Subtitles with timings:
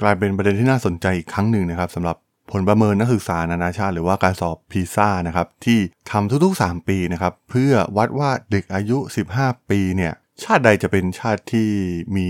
[0.00, 2.16] กลายเป็นประเด็นที่น่าสนใจอีกครั้งหนึ่งนะครับสำหรับ
[2.52, 5.78] ผลประเมินนักศึกษานานาชาติ หรือว่าการสอบพีซ่านะครับที่
[6.10, 8.98] ทำทุกๆ 3 ปีนะครับเพื่อวัดว่าเด็กอายุ
[9.34, 10.12] 15 ปีเนี่ย
[10.42, 11.70] ชาติใดจะเป็นชาติที่
[12.16, 12.28] มี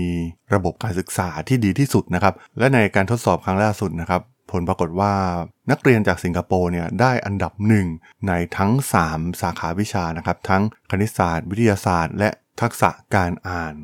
[0.53, 4.21] ระบบการศึกษาที่ดีที่สุดนะครับและในการทดสอบครั้งล่าสุดนะครับ
[4.51, 5.13] ผลปรากฏว่า
[5.71, 7.87] นักเรียนจากสิงคโปร์เนี่ยได้อันดับหนึ่ง
[8.27, 8.71] ในทั้ง
[9.05, 12.29] 3 สาขาวิชานะครับทั้งคณิตศาสตร์ วิทยาศาสตร์ และ
[12.61, 13.75] ทักษะการอ่าน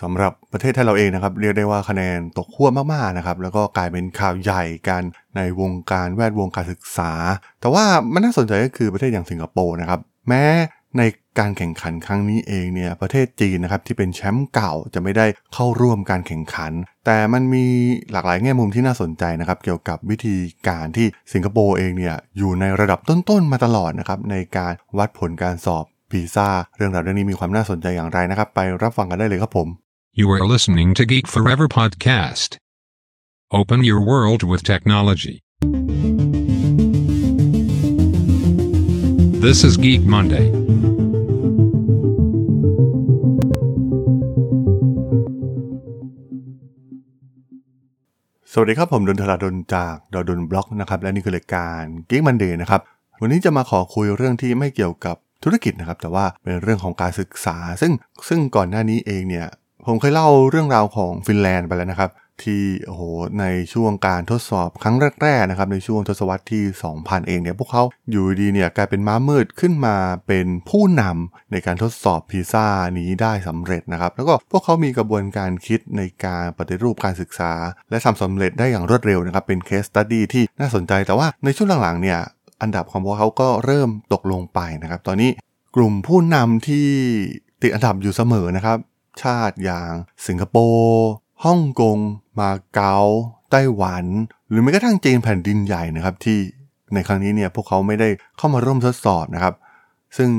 [0.00, 5.02] สำหรับประเทศไทยเราเองนะครับ เรียกได้ว่าคะแนนตกขั้วมากๆนะครับ แล้วก็กลายเป็นข่าวใหญ่กัน
[5.36, 7.12] ในวงการแวดวงการศึกษา
[7.60, 10.44] แต่ว่ามันน่าสนใจก็คือประเทศอย่างสิงคโปร์นะครับ แม้
[10.98, 11.02] ใน
[11.38, 16.72] การแข่งขันครั้งนี้เองเนี่ยประเทศจีนนะครับที่เป็นแชมป์เก่าจะไม่ได้เข้าร่วมการแข่งขัน
[17.06, 17.66] แต่มันมี
[18.12, 20.36] หลากหลายแง่มุมที่น่าสนใจนะครับ เกี่ยวกับวิธี
[20.68, 25.84] การที่สิงคโปร์เองเนี่ยอยู่ในระดับต้นๆมาตลอดนะครับในการวัดผลการสอบ
[26.16, 29.68] พีซ่า เรื่องราวเรื่องนี้มีความน่าสนใจอย่างไรนะครับ ไปรับฟังกันได้เลยครับผม
[30.20, 32.50] You are listening to Geek Forever podcast.
[33.60, 35.36] Open your world with technology.
[39.44, 40.46] This is Geek Monday.
[48.52, 52.80] สวัสดีครับ ผมดนทราดนจากดดนบล็อกนะครับ และนี่คือรายการ Geek Monday นะครับ
[53.20, 57.92] วันนี้จะมาขอคุยเรื่องที่ไม่เกี่ยวกับ ธุรกิจนะครับ แต่ว่าเป็นเรื่องของการศึกษา ซึ่ง
[58.28, 59.46] ซึ่งก่อนหน้านี้เองเนี่ย
[59.86, 62.10] ผมเคยเล่าเรื่องราวของฟินแลนด์ไปแล้วนะครับ
[62.44, 63.02] ที่โอ้โห
[63.40, 66.64] ในช่วงการทดสอบครั้งแรกๆนะครับในช่วงทศวรรษที่
[66.96, 72.66] 2000 เองเนี่ยพวกเขาอยู่ดีเนี่ยกลายเป็นม้ามืดขึ้นมาเป็นผู้นำในการทดสอบพีซ่า
[72.98, 77.52] นี้ได้สำเร็จนะครับ แล้วก็พวกเขามีกระบวนการคิดในการปฏิรูปการศึกษา
[77.90, 82.20] และทำสำเร็จได้อย่างรวดเร็วนะครับเป็นเคสตัดดี้ที่น่าสนใจแต่ว่าในช่วงหลังๆเนี่ย
[82.60, 85.30] อันดับของพวกเขาก็เริ่มตกลงไปนะครับ ตอนนี้
[85.76, 86.88] กลุ่มผู้นำที่
[87.62, 88.78] ติดอันดับอยู่เสมอนะครับ
[89.22, 89.90] ชาติอย่าง
[90.26, 91.06] สิงคโปร์
[91.44, 91.98] ฮ่องกง
[92.40, 92.96] มาเก๊า
[93.50, 94.04] ไต้หวัน
[94.48, 96.38] หรือแม้กระทั่งจีนแผ่นดินใหญ่นะครับที่
[96.94, 99.54] ในครั้งนี้เนี่ยพวกเขาไม่ได้เข้ามาร่วมทดสอบนะครับ
[100.16, 100.30] ซึ่ง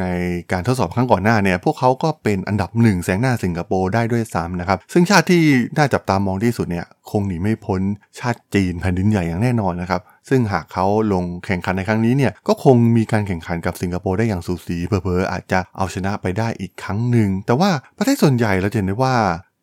[0.00, 0.06] ใน
[0.52, 5.42] การทดสอบครั้งก่อนหน้าเนี่ย พวกเขาก็เป็นอันดับหนึ่งแซงหน้าสิงคโปร์ได้ด้วยซ้ำนะครับ ซึ่งชาติที่
[5.76, 7.80] น่าจับตามองที่สุดเนี่ย คงหนีไม่พ้น
[8.18, 19.14] ชาติจีนแผ่นดินใหญ่อย่างแน่นอนนะครับ ซึ่งหากเขาลงแข่งขันในครั้งนี้เนี่ย ก็คงมีการแข่งขันกับสิงคโปร์ได้อย่างสูสีเผลอๆอาจจะเอาชนะไปได้อีกครั้งหนึ่ง แต่ว่าประเทศส่วนใหญ่เราเห็นได้ว่า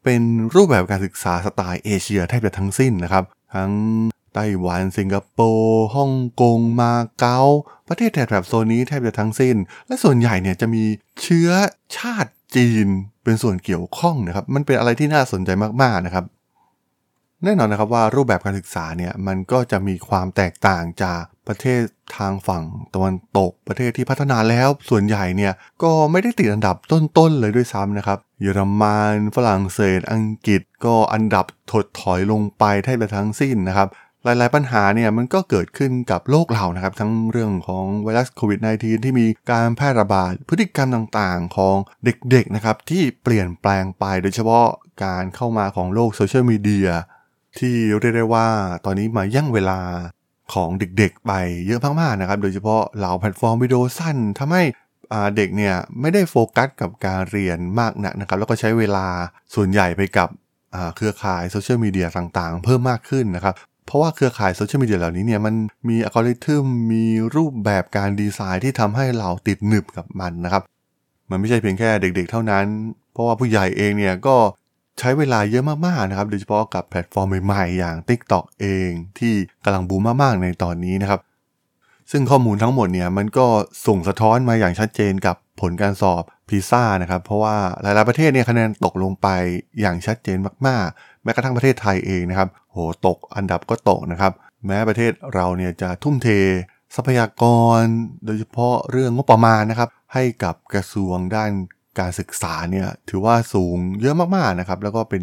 [0.04, 0.22] เป็น
[0.56, 3.24] รูปแบบการศึกษาสไตล์เอเชียแทบจะทั้งสิ้นนะครับ
[3.56, 3.72] ทั้ง
[4.34, 7.40] ไต้หวัน สิงคโปร์ฮ่องกงมาเก๊า
[7.88, 9.56] ประเทศแถบโซนนี้แทบจะทั้งสิ้น
[9.88, 10.84] และส่วนใหญ่เนี่ยจะมี
[11.22, 11.50] เชื้อ
[11.98, 12.88] ชาติจีน
[13.24, 15.50] เป็นส่วนเกี่ยวข้องนะครับ มันเป็นอะไรที่น่าสนใจ
[15.82, 16.26] มากๆนะครับ
[17.44, 21.82] แน่นอนนะครับว่ารูปแบบการศึกษาเนี่ยมันก็จะมีความแตกต่างจากประเทศ
[22.18, 22.64] ทางฝั่ง
[22.94, 25.54] ตะวันตก ประเทศที่พัฒนาแล้วส่วนใหญ่เนี่ย
[25.84, 33.88] ก็ไม่ได้ติดอันดับต้นๆเลยด้วยซ้ำนะครับ เยอรมันฝรั่งเศส อังกฤษก็อันดับถดถอยลงไปแทบจะทั้งสิ้นนะครับ
[34.24, 41.76] หลายๆปัญหาเนี่ยมันก็เกิดขึ้นกับโลกเรานะครับ ทั้งเรื่องของไวรัสโควิด -19 ที่มีการแพร่ระบาดพฤติกรรมต่างๆ ของ
[42.06, 44.68] เด็กๆนะครับที่เปลี่ยนแปลงไปโดยเฉพาะ
[45.04, 46.90] การเข้ามาของโลกโซเชียลมีเดีย
[47.60, 48.48] ที่เรียกได้ว่า
[48.86, 49.80] ตอนนี้มาแย่งเวลา
[50.54, 51.32] ของเด็กๆไป
[51.68, 54.64] เยอะมากๆนะครับ โดยเฉพาะเหล่าแพลตฟอร์มวิดีโอสั้นทำให้
[55.36, 59.08] เด็กเนี่ยไม่ได้โฟกัสกับการเรียนมากนักนะครับ แล้วก็ใช้เวลา
[59.56, 60.30] ส่วนใหญ่ไปกับ
[60.96, 63.56] เครือข่ายโซเชียลมีเดียต่างๆ เพิ่มมากขึ้นนะครับ
[63.90, 65.56] เพราะว่าเครือข่ายโซเชียลมีเดียเหล่านี้เนี่ยมัน
[65.90, 67.06] มีอัลกอริทึมมี
[67.36, 70.64] รูปแบบการดีไซน์ที่ทำให้เราติดหนึบกับมันนะครับ
[71.30, 72.66] มันไม่ใช่เพียงแค่เด็กๆเท่านั้น
[73.14, 74.36] เพราะว่าผู้ใหญ่เองเนี่ยก็
[75.00, 78.90] ใช้เวลาเยอะมากๆนะครับ โดยเฉพาะกับแพลตฟอร์มใหม่ๆอย่าง TikTok เอง
[79.20, 79.34] ที่
[79.64, 81.20] กำลังบูมมากๆในตอนนี้นะครับ
[82.12, 83.48] ซึ่งข้อมูลทั้งหมดเนี่ยมันก็
[83.88, 89.28] ส่งสะท้อนมาอย่างชัดเจนกับผลการสอบพีซ่านะครับ เพราะว่าหลายๆประเทศเนี่ยคะแนนตกลงไป
[89.82, 94.34] อย่างชัดเจนมากๆ ม้กระทั่งประเทศไทยเองนะครับโหตกอันดับก็ตกนะครับ
[94.66, 96.30] แม้ประเทศเราเนี่ยจะทุ่มเท
[96.96, 97.44] ทรัพยาก
[97.78, 97.80] ร
[98.26, 101.52] โดยเฉพาะเรื่องงบประมาณนะครับ ให้กับกระทรวงด้าน
[102.00, 105.22] การศึกษาเนี่ยถือว่าสูงเยอะมากๆนะครับ แล้วก็เป็น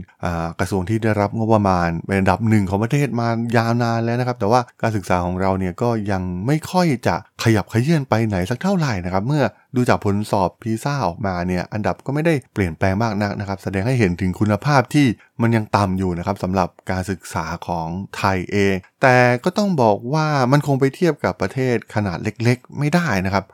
[0.61, 9.45] กระทรวงที่ได้รับงบประมาณเป็นอันดับหนึ่งของประเทศมายาวนานแล้วนะครับ แต่ว่าการศึกษาของเราเนี่ยก็ยังไม่ค่อยจะขยับขยื่นไปไหนสักเท่าไหร่นะครับ เมื่อ
[9.77, 15.07] ดูจากผลสอบพีซ่าออกมาเนี่ยอันดับก็ไม่ได้เปลี่ยนแปลงมากนักนะครับ แสดงให้เห็นถึงคุณภาพที่
[15.43, 23.45] มันยังต่ำอยู่นะครับสำหรับการศึกษาของไทยเอง แต่ก็ต้องบอกว่ามันคงไปเทียบกับประเทศขนาดเล็ก ๆ ไม่ได้นะครับ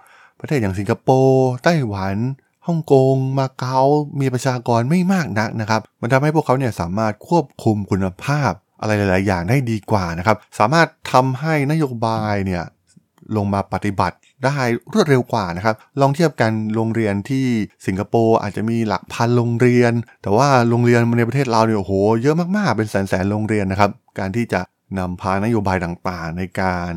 [0.41, 2.17] ประเทศอย่างสิงคโปร์ไต้หวัน
[2.67, 3.81] ฮ่องกง มาเก๊า
[4.21, 12.65] มีประชากรไม่มากนักนะครับ มันทำให้พวกเขาเนี่ยสามารถควบคุมคุณภาพอะไรหลาย ๆ อย่างได้ดีกว่านะครับ สามารถทำให้นโยบายเนี่ย
[13.37, 14.59] ลงมาปฏิบัติได้
[14.93, 17.47] รวดเร็วกว่านะครับ ลองเทียบกันโรงเรียนที่
[17.87, 19.93] สิงคโปร์อาจจะมีหลักพันโรงเรียน
[20.23, 21.93] แต่ว่าโรงเรียนในประเทศเราเนี่ยโอ้โห
[22.23, 24.61] เยอะมาก ๆ เป็นแสน ๆ โรงเรียนนะครับ การที่จะ
[24.99, 26.93] นำพานโยบายต่าง ๆ ในการ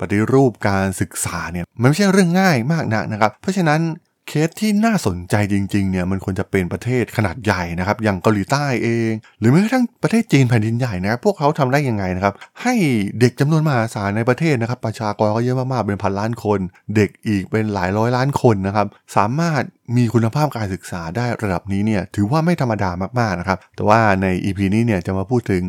[0.00, 3.80] ปฏิรูปการศึกษาเนี่ยมันไม่ใช่เรื่องง่ายมากนักนะครับ เพราะฉะนั้น
[4.28, 12.74] เคสที่น่าสนใจจริงๆเนี่ยมันควรจะเป็นประเทศขนาดใหญ่นะครับอย่างเกาหลีใต้เอง หรือแม้กระทั่งประเทศจีนแผ่นดินใหญ่นะครับพวกเขาทำได้ยังไงนะครับให้
[13.20, 16.60] เด็กจำนวนมหาศาลในประเทศนะครับประชากรก็เยอะมากๆเป็นพันล้านคน
[16.96, 18.86] เด็กอีกเป็นหลายร้อยล้านคนนะครับ
[19.16, 19.62] สามารถ
[19.96, 25.62] มีคุณภาพการศึกษาได้ระดับนี้เนี่ยถือว่าไม่ธรรมดามากๆนะครับ แต่ว่าใน EP นี้เนี่ยจะมาพูดถึง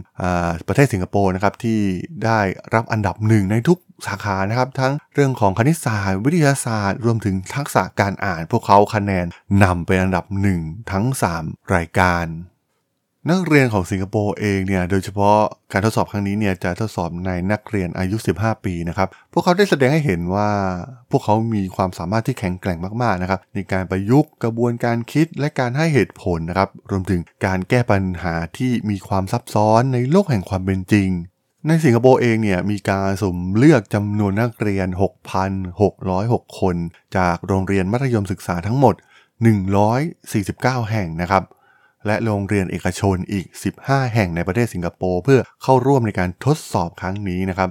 [0.68, 1.80] ประเทศสิงคโปร์นะครับที่
[2.26, 2.40] ได้
[2.74, 3.78] รับอันดับหนึ่งในทุก
[4.08, 9.26] สาขานะครับทั้งเรื่องของคณิตศาสตร์ วิทยาศาสตร์ รวมถึงทักษะการอ่าน พวกเขาคะแนน
[9.64, 10.60] นำเป็นอันดับหนึ่ง
[10.92, 11.06] ทั้ง
[11.40, 12.26] 3 รายการ
[13.32, 15.38] นักเรียนของสิงคโปร์เองเนี่ยโดยเฉพาะ
[15.72, 20.50] การทดสอบครั้งนี้เนี่ยจะทดสอบในนักเรียนอายุ 15 ปีนะครับพวกเขาได้แสดงให้เห็นว่า
[21.12, 31.10] พวกเขามีความสามารถที่แข็งแกร่งมากๆนะครับในการประยุกต์กระบวนการคิดและการให้เหตุผลนะครับรวมถึงการแก้ปัญหาที่มีความซับซ้อนในโลกแห่งความเป็นจริง
[31.68, 34.88] ในสิงคโปร์เองเนี่ยมีการสุ่มเลือกจำนวนนักเรียน
[35.74, 36.76] 6,606 คน
[37.18, 38.96] จากโรงเรียนมัธยมศึกษาทั้งหมด
[39.74, 41.44] 149 แห่งนะครับ
[42.06, 43.46] และโรงเรียนเอกชนอีก
[43.80, 47.70] 15 แห่งในประเทศสิงคโปร์เพื่อเข้าร่วมในการทดสอบครั้งนี้นะครับ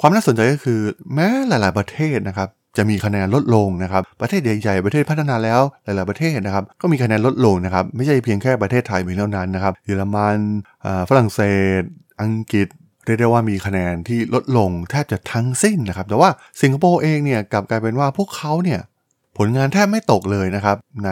[0.00, 0.80] ความน่าสนใจก็คือ
[1.14, 10.38] แม้หลาย ๆ ประเทศนะครับจะมีคะแนนลดลงนะครับ ประเทศใหญ่ๆ ประเทศพัฒนาแล้วหลายๆประเทศนะครับ ก็มีคะแนนลดลงนะครับ ไม่ใช่เพียงแค่ประเทศไทยเพียงเท่านั้นนะครับ เยอรมัน
[11.08, 11.40] ฝรั่งเศ
[11.80, 11.82] ส
[12.22, 12.68] อังกฤษ
[13.06, 16.30] เรียกได้ว่ามีคะแนนที่ลดลงแทบจะทั้งสิ้นนะครับ แต่ว่า
[16.60, 18.80] สิงคโปร์เองเนี่ยกลับกลายเป็นว่าพวกเขาเนี่ย
[19.38, 21.10] ผลงานแทบไม่ตกเลยนะครับ ใน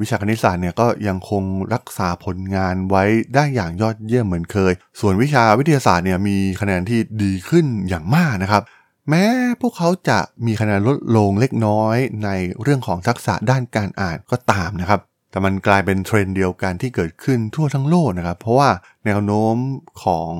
[0.00, 1.42] วิชาคณิตศาสตร์เนี่ยก็ยังคง
[1.74, 3.04] รักษาผลงานไว้
[3.34, 8.62] ได้อย่างยอดเยี่ยมเหมือนเคย ส่วนวิชาวิทยาศาสตร์เนี่ยมีคะแนนที่ดีขึ้นอย่างมากนะครับ
[9.08, 9.24] แม้
[9.60, 12.30] พวกเขาจะมีคะแนนลดลงเล็กน้อยใน
[12.62, 15.00] เรื่องของทักษะด้านการอ่านก็ตามนะครับ
[15.30, 18.70] แต่มันกลายเป็นเทรนด์เดียวกันที่เกิดขึ้นทั่วทั้งโลกนะครับ เพราะว่า
[19.06, 19.56] แนวโน้ม
[20.02, 20.30] ของ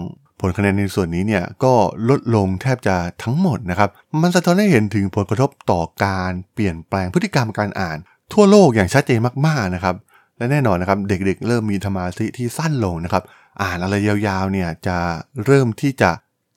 [0.40, 1.72] ผลคะแนนในส่วนนี้เนี่ยก็
[2.08, 3.90] ลดลงแทบจะทั้งหมดนะครับ
[4.22, 7.98] มันสะท้อนให้เห็นถึงผลกระทบต่อการเปลี่ยนแปลงพฤติกรรมการอ่าน
[8.32, 9.94] ทั่วโลกอย่างชัดเจนมากๆนะครับ
[10.38, 13.22] และแน่นอนนะครับเด็กๆ เริ่มมีธรรมาธิที่สั้นลงนะครับ
[13.62, 14.96] อ่านอะไรยาวๆเนี่ยจะ
[15.44, 16.10] เริ่มที่จะ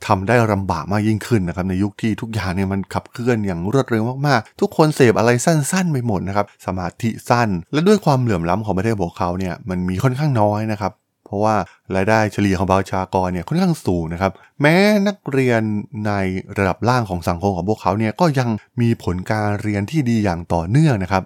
[0.07, 10.91] ทำได้ลำบากมากยิ่งขึ้นนะครับในยุคที่ทุกอย่างเนี่ยมันขับเคลื่อนอย่างรวดเร็วมากๆ ทุกคนเสพอะไรสั้นๆไปหมดนะครับสมาธิสั้น และด้วยความเหลื่อมล้ำของประเทศพวกเขาเนี่ยมันมีค่อนข้างน้อยนะครับ
[11.25, 11.55] เพราะว่า
[11.95, 14.31] รายได้เฉลี่ยของประชากรเนี่ยค่อนข้างสูงนะครับ
[14.61, 14.75] แม้
[15.07, 15.61] นักเรียน
[16.07, 16.11] ใน
[16.57, 18.49] ระดับล่างของสังคมของพวกเขาเนี่ยก็ยัง
[18.81, 21.23] มีผลการเรียนที่ดีอย่างต่อเนื่องนะครับ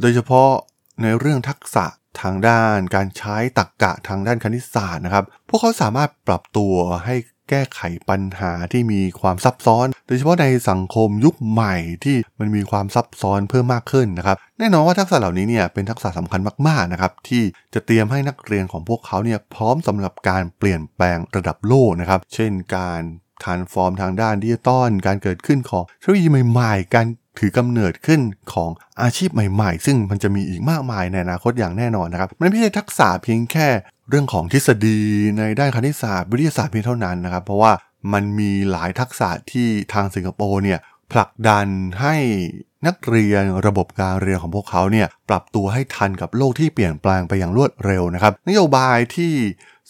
[0.00, 0.50] โดยเฉพาะ
[1.02, 1.86] ในเรื่องทักษะ
[2.20, 7.14] ทางด้านการใช้ตรรกกะทางด้านคณิตศาสตร์นะครับ พวกเขาสามารถปรับตัวให้
[7.48, 17.42] แก้ไขปัญหาที่มีความซับซ้อน โดยเฉพาะในสังคมยุคใหม่ที่มันมีความซับซ้อนเพิ่มมากขึ้นนะครับ แน่นอนว่าทักษะเหล่านี้เนี่ยเป็นทักษะสำคัญมากๆนะครับที่
[17.74, 23.02] จะเตรียมให้นักเรียนของพวกเขาเนี่ยพร้อมสำหรับการเปลี่ยนแปลงระดับโลกนะครับ เช่นการ
[23.44, 27.06] ทานฟอร์มทางด้านดิจิตอลการเกิดขึ้นของเทคโนโลยีใหม่ๆ การ
[27.38, 28.20] ถือกำเนิดขึ้น
[28.52, 28.70] ของ
[29.02, 33.68] อาชีพใหม่ๆ ซึ่งมันจะมีอีกมากมายในอนาคตอย่างแน่นอนนะครับ มันไม่ใช่ทักษะเพียงแค่
[34.08, 35.00] เรื่องของทฤษฎี
[35.38, 37.72] ในด้านคณิตศาสตร์วิทยาศาสตร์เพียงเท่านั้นนะครับ เพราะว่า
[38.12, 40.78] มันมีหลายทักษะที่ทางสิงคโปร์เนี่ย
[41.12, 41.66] ผลักดัน
[42.00, 42.16] ให้
[42.86, 49.32] นักเรียนระบบการเรียนของพวกเขาเนี่ยปรับตัวให้ทันกับโลกที่เปลี่ยนแปลงไปอย่างรวดเร็วนะครับ นโยบายที่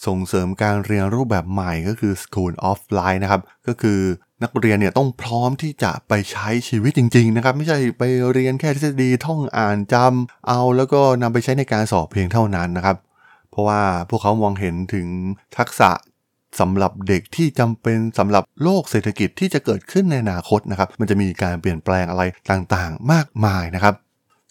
[0.05, 3.99] ส่งเสริมการเรียนรูปแบบใหม่ก็คือ School of Life นะครับ ก็คือ
[4.43, 12.97] นักเรียนเนี่ยต้องพร้อมที่จะไปใช้ชีวิตจริง ๆ นะครับ ไม่ใช่ไปเรียนแค่ทฤษฎีท่องอ่านจำเอาแล้วก็นำไปใช้ในการสอบเพียงเท่านั้นนะครับ
[13.51, 15.07] เพราะว่าพวกเขามองเห็นถึง
[15.57, 15.91] ทักษะ
[16.59, 23.95] สำหรับเด็กที่จำเป็นสำหรับโลกเศรษฐกิจที่จะเกิดขึ้นในอนาคตนะครับ มันจะมีการเปลี่ยนแปลงอะไรต่างๆ มากมายนะครับ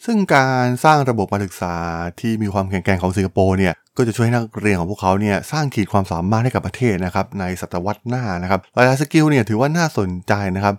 [0.05, 1.75] ซึ่งการสร้างระบบการศึกษา
[2.21, 10.75] ที่มีความแข็งแกร่งของสิงคโปร์เนี่ย ก็จะช่วยให้นักเรียนของพวกเขาเนี่ยสร้างขีดความสามารถให้กับประเทศนะครับในศตวรรษหน้านะครับหลายๆ skill เนี่ยถือว่าน่าสนใจนะครับ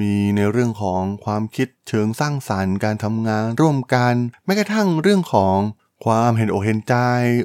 [0.00, 4.14] มีในเรื่องของความคิดเชิงสร้างสรรค์ การทำงานร่วมกัน
[4.44, 5.56] แม้กระทั่งเรื่องของ
[6.04, 6.94] ความเห็นอกเห็นใจ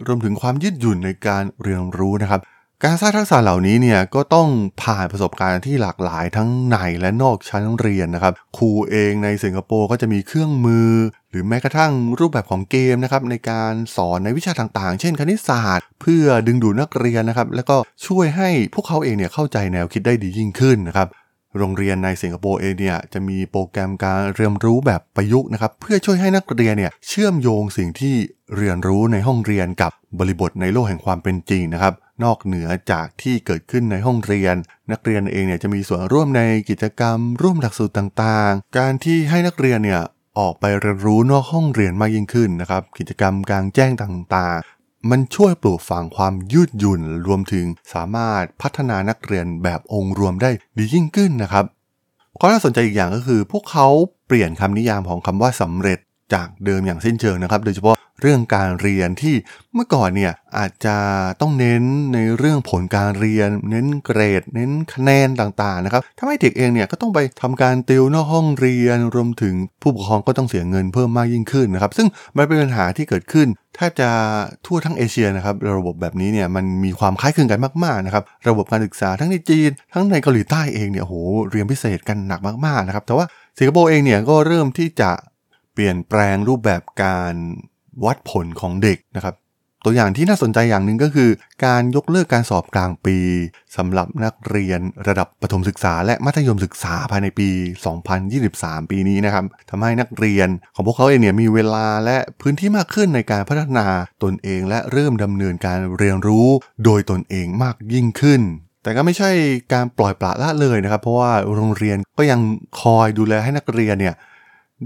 [0.07, 2.41] รวมถึงความยืดหยุ่นในการเรียนรู้นะครับ
[2.83, 4.47] การสร้างทักษะเหล่านี้เนี่ยก็ต้อง
[4.83, 10.89] ผ่านประสบการณ์ที่หลากหลายทั้งในและนอกชั้นเรียนนะครับครูเองในสิงคโปร์ก็จะมีเครื่องมือ
[11.35, 17.77] รือแม้กระทั่งรูปแบบของเกมนะครับในการสอนในวิชาต่างๆ เช่นคณิตศาสตร์ เพื่อดึงดูดนักเรียนนะครับ แล้วก็
[18.07, 21.07] ช่วยให้พวกเขาเองเนี่ยเข้าใจแนวคิดได้ดียิ่งขึ้นนะครับ
[21.57, 28.15] โรงเรียนในสิงคโปร์เองเนี่ยจะมีโปรแกรมการเรียนรู้แบบประยุกต์นะครับเพื่อช่วยให้นักเรียนเนี่ยเชื่อมโยงสิ่งที่
[28.57, 34.55] เรียนรู้ในห้องเรียนกับบริบทในโลกแห่งความเป็นจริงนะครับนอกเหนือจากที่เกิดขึ้นในห้องเรียน
[34.91, 40.01] นักเรียนเองเนี่ยจะมีส่วนร่วมในกิจกรรม ร่วมหลักสูตรต่างๆ การที่ให้นักเรียนเนี่ย
[40.39, 51.65] ออกไปเรียนรู้นอกห้องเรียนมากยิ่งขึ้นนะครับ กิจกรรมกลางแจ้งต่างๆ มันช่วยปลูกฝังความยืดหยุ่นรวมถึงสามารถพัฒนานักเรียนแบบองค์รวมได้ดียิ่งขึ้นนะครับ
[52.39, 53.87] ความน่าสนใจอีกอย่างก็คือ พวกเขา
[54.27, 55.99] เปลี่ยนคำนิยามของคำว่าสำเร็จ
[56.33, 59.35] จากเดิมอย่างสิ้นเชิงนะครับ โดยเฉพาะเรื่องการเรียนที่
[59.73, 60.97] เมื่อก่อนเนี่ยอาจจะ
[61.41, 74.09] ต้องเน้นในเรื่องผลการเรียน เน้นเกรด เน้นคะแนนต่างๆนะครับทำให้เด็กเองเนี่ยก็ต้องไปทำการติวนอกห้องเรียนรวมถึงผู้ปกครองก็ต้องเสียเงินเพิ่มมากยิ่งขึ้นนะครับ ซึ่งมันเป็นปัญหาที่เกิดขึ้นแทบจะ
[74.65, 81.13] ทั่วทั้งเอเชียนะครับระบบแบบนี้เนี่ยมันมีความคล้ายคลึงกันมากๆนะครับระบบการศึกษาทั้งในจีน ทั้งในเกาหลีใต้เองเนี่ยโห
[81.49, 83.25] เรียนพิเศษกันหนักมากๆนะครับแต่ว่า
[83.57, 85.11] สิงคโปร์เองเนี่ยก็เริ่มที่จะ
[85.75, 87.35] เปลี่ยนแปลงรูปแบบการ
[88.05, 89.35] วัดผลของเด็กนะครับ
[89.85, 91.29] ตัวอย่างที่น่าสนใจอย่างหนึ่งก็คือ
[91.65, 93.17] การยกเลิกการสอบกลางปี
[93.77, 97.49] สำหรับนักเรียนระดับประถมศึกษา และมัธยมศึกษาภายในปี
[98.19, 103.87] 2023 ปีนี้นะครับทำให้นักเรียนของพวกเขาเองเนี่ยมีเวลาและพื้นที่มากขึ้นในการพัฒนา
[104.23, 106.47] ตนเองและเริ่มดำเนินการเรียนรู้
[106.85, 108.41] โดยตนเองมากยิ่งขึ้น
[108.83, 109.31] แต่ก็ไม่ใช่
[109.73, 112.39] การปล่อยปละละเลยนะครับ เพราะว่าโรงเรียนก็ยัง
[112.81, 114.15] คอยดูแลให้นักเรียนเนี่ย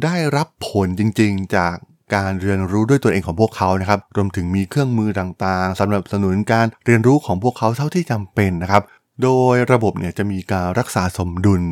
[0.03, 1.75] ได้รับผลจริงๆ จาก
[2.15, 8.83] การเรียนรู้ด้วยตัวเองของพวกเขานะครับ รวมถึงมีเครื่องมือต่างๆสำหรับสนุนการเรียนรู้ของพวกเขาเท่าที่จำเป็นนะครับ
[9.23, 11.63] โดยระบบเนี่ยจะมีการรักษาสมดุล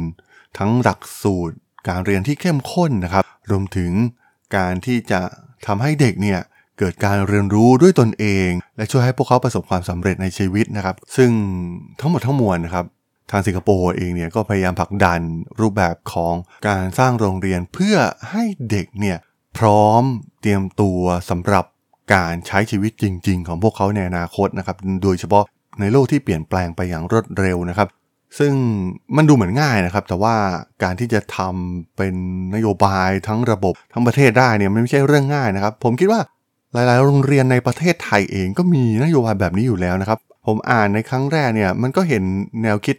[0.57, 1.55] ทั้งหลักสูตร
[1.87, 3.91] การเรียนที่เข้มข้นนะครับ รวมถึง
[4.55, 5.21] การที่จะ
[5.67, 6.39] ทำให้เด็กเนี่ย
[6.79, 11.31] เกิดการเรียนรู้ด้วยตนเอง และช่วยให้พวกเขาประสบความสำเร็จในชีวิตนะครับ ซึ่ง
[11.99, 12.85] ทั้งหมดทั้งมวลนะครับ
[13.31, 15.19] ทางสิงคโปร์เองเนี่ยก็พยายามผลักดัน
[15.59, 16.33] รูปแบบของ
[16.67, 17.95] การสร้างโรงเรียนเพื่อ
[18.31, 19.17] ให้เด็กเนี่ย
[19.57, 20.03] พร้อม
[20.41, 21.65] เตรียมตัวสำหรับ
[22.13, 25.43] การใช้ชีวิตจริง ๆ ของพวกเขาในอนาคตนะครับ โดยเฉพาะ
[25.79, 27.87] ในโลกที่เปลี่ยนแปลงไปอย่างรวดเร็วนะครับ
[28.39, 28.53] ซึ่ง
[29.15, 30.35] มันดูเหมือนง่ายนะครับ แต่ว่า
[30.83, 32.15] การที่จะทำเป็น
[32.55, 36.21] นโยบายทั้งระบบทั้งประเทศได้เนี่ยไม่ใช่เรื่องง่ายนะครับ ผมคิดว่า
[36.73, 42.23] หลาย ๆ โรงเรียนในประเทศไทยเองก็มีนโยบายแบบนี้อยู่แล้วนะครับ ผมอ่านในครั้งแรกเนี่ยมันก็เห็น
[42.63, 42.95] แนวคิด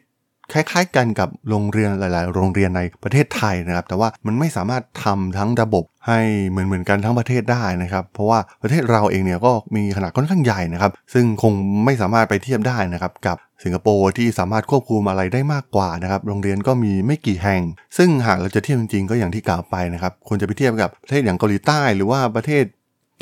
[0.52, 11.52] คล้ายๆ กันกับโรงเรียนหลาย ๆ โรงเรียนในประเทศไทยนะครับ แต่ว่ามันไม่สามารถทำทั้งระบบให้เหมือนเหมือนกันทั้งประเทศได้นะครับ เพราะว่าประเทศเราเองเนี่ยก็มีขนาดค่อนข้างใหญ่นะครับ ซึ่งคง
[11.84, 17.62] ไม่สามารถไปเทียบได้นะครับกับสิงคโปร์ที่สามารถควบคุมอะไรได้มากกว่านะครับ โรงเรียนก็มีไม่กี่แห่ง
[17.96, 22.64] ซึ่งหากเราจะเทียบจริงๆ ก็อย่างที่กล่าวไปนะครับควรจะไปเทียบกับประเทศอย่างเกาหลีใต้ หรือว่าประเทศ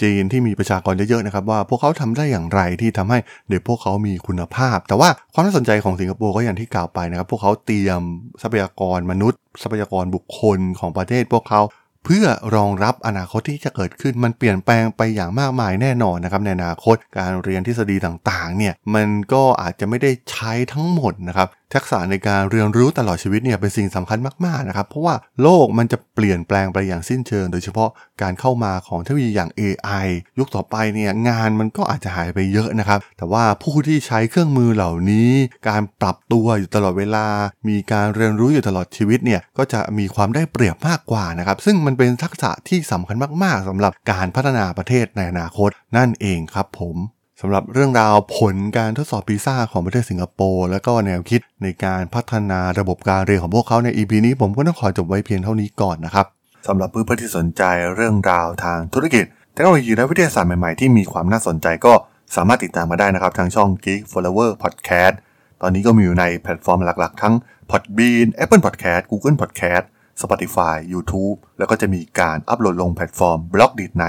[0.03, 8.00] จีนที่มีประชากรเยอะๆนะครับว่าพวกเขาทำได้อย่างไรที่ทำให้เด็กพวกเขามีคุณภาพ แต่ว่าความน่าสนใจของสิงคโปร์ก็อย่างที่กล่าวไปนะครับพวกเขาเตรียม
[8.43, 11.62] ทรัพยากรมนุษย์ ทรัพยากรบุคคลของประเทศพวกเขา
[12.09, 12.26] เพื่อ
[12.57, 27.91] รองรับอนาคตที่จะเกิดขึ้นมันเปลี่ยนแปลงไปอย่างมากมายแน่นอนนะครับในอนาคตการเรียนทฤษฎีต่างๆเนี่ยมันก็อาจจะไม่ได้ใช้ทั้งหมดนะครับทักษะในการเรียนรู้ตลอดชีวิตเนี่ยเป็นสิ่งสำคัญมากๆนะครับ เพราะว่าโลกมันจะเปลี่ยนแปลงไปอย่างสิ้นเชิง โดยเฉพาะ
[28.23, 30.07] การเข้ามาของเทคโนโลยีอย่าง AI
[30.39, 35.31] ยุคต่อไปเนี่ยงานมันก็อาจจะหายไปเยอะนะครับ แต่ว่าผู้ที่ใช้เครื่องมือเหล่านี้
[35.69, 37.27] การปรับตัวอยู่ตลอดเวลา
[37.69, 46.97] มีการเรียนรู้อยู่ตลอดชีวิตเนี่ยก็จะมีความได้เปรียบมากกว่านะครับซึ่งมันเป็นทักษะที่สำคัญมาก ๆสำหรับการพัฒนาประเทศในอนาคตนั่นเองครับผม
[47.40, 56.26] สำหรับเรื่องราวผลการทดสอบปีซ่าของประเทศสิงคโปร์และก็แนวคิดในการพัฒนาระบบการเรียนของพวกเขาใน EP นี้ผมก็ต้องขอจบไว้เพียงเท่านี้ก่อนนะครับ
[56.69, 57.62] สำหรับเพื่อนๆที่สนใจ
[57.95, 59.25] เรื่องราวทางธุรกิจ
[59.55, 61.93] เทคโนโลยีและวิทยาศาสตร์ใหม่ๆ ที่มีความน่าสนใจก็
[62.37, 65.14] สามารถติดตามมาได้นะครับ ทางช่อง Geek Forever Podcast
[65.62, 67.35] ตอนนี้ก็มีอยู่ในแพลตฟอร์มหลักๆ ทั้ง
[67.71, 69.85] Podbean Apple Podcast Google Podcast
[70.23, 74.05] Spotify YouTube แล้วก็จะมีการอัปโหลดลงแพลตฟอร์ม Blockdit ใน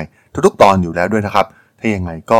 [0.46, 1.46] ทุกๆ ตอนอยู่แล้วด้วยนะครับ
[1.79, 2.39] ถ้ายังไงก็